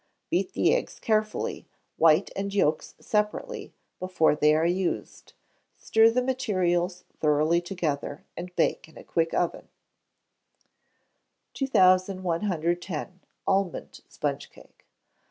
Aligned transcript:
Beat 0.31 0.53
the 0.53 0.73
eggs 0.73 0.99
carefully, 0.99 1.67
white 1.95 2.31
and 2.35 2.51
yolks 2.51 2.95
separately, 2.99 3.71
before 3.99 4.35
they 4.35 4.55
are 4.55 4.65
used. 4.65 5.33
Stir 5.77 6.09
the 6.09 6.23
materials 6.23 7.03
thoroughly 7.19 7.61
together, 7.61 8.25
and 8.35 8.55
bake 8.55 8.87
in 8.89 8.97
a 8.97 9.03
quick 9.03 9.31
oven. 9.35 9.67
2110. 11.53 13.19
Almond 13.45 14.01
Sponge 14.09 14.49
Cake. 14.49 14.87